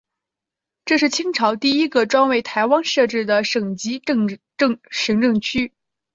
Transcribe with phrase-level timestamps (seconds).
[0.83, 4.01] 这是清朝第一个专为台湾设置的省级
[4.89, 5.73] 行政区。